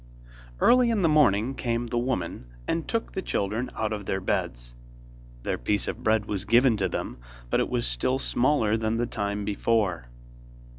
[0.59, 4.73] Early in the morning came the woman, and took the children out of their beds.
[5.43, 7.19] Their piece of bread was given to them,
[7.51, 10.09] but it was still smaller than the time before.